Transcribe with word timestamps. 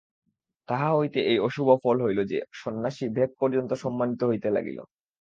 তাহা 0.69 0.89
হইতে 0.93 1.19
এই 1.31 1.37
অশুভ 1.47 1.67
ফল 1.83 1.97
হইল 2.01 2.19
যে, 2.31 2.37
সন্ন্যাসীর 2.61 3.09
ভেক 3.13 3.29
পর্যন্ত 3.41 3.71
সম্মানিত 3.83 4.21
হইতে 4.23 4.47
লাগিল। 4.51 4.79